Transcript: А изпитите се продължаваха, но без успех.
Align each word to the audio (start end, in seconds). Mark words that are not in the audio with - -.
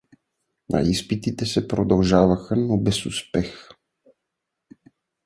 А 0.73 0.81
изпитите 0.81 1.45
се 1.45 1.67
продължаваха, 1.67 2.55
но 2.55 2.77
без 2.77 3.05
успех. 3.05 3.69